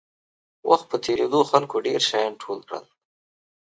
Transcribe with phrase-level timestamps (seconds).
[0.69, 2.85] وخت په تېرېدو خلکو ډېر شیان ټول کړل.